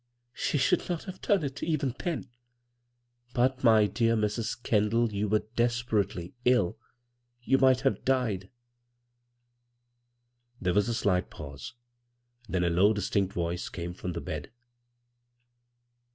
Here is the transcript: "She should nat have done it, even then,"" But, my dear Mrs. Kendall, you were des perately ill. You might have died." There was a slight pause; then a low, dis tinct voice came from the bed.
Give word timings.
"She 0.33 0.57
should 0.57 0.89
nat 0.89 1.03
have 1.03 1.21
done 1.21 1.43
it, 1.43 1.61
even 1.61 1.93
then,"" 1.99 2.27
But, 3.35 3.63
my 3.63 3.85
dear 3.85 4.15
Mrs. 4.15 4.63
Kendall, 4.63 5.13
you 5.13 5.27
were 5.27 5.43
des 5.55 5.77
perately 5.85 6.33
ill. 6.43 6.79
You 7.43 7.59
might 7.59 7.81
have 7.81 8.03
died." 8.03 8.49
There 10.59 10.73
was 10.73 10.89
a 10.89 10.95
slight 10.95 11.29
pause; 11.29 11.75
then 12.49 12.63
a 12.63 12.69
low, 12.71 12.93
dis 12.93 13.11
tinct 13.11 13.33
voice 13.33 13.69
came 13.69 13.93
from 13.93 14.13
the 14.13 14.21
bed. 14.21 14.49